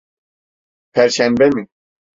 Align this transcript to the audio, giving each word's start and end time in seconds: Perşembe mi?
Perşembe 0.93 1.47
mi? 1.53 1.63